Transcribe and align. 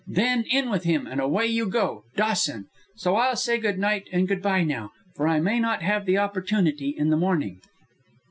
Then 0.07 0.45
in 0.49 0.71
with 0.71 0.83
him, 0.83 1.05
and 1.05 1.21
away 1.21 1.45
you 1.45 1.67
go 1.69 2.05
Dawson! 2.15 2.65
So 2.95 3.17
I'll 3.17 3.35
say 3.35 3.59
good 3.59 3.77
night 3.77 4.05
and 4.11 4.27
good 4.27 4.41
by 4.41 4.63
now, 4.63 4.89
for 5.15 5.27
I 5.27 5.39
may 5.39 5.59
not 5.59 5.83
have 5.83 6.07
the 6.07 6.17
opportunity 6.17 6.89
in 6.97 7.11
the 7.11 7.17
morning." 7.17 7.59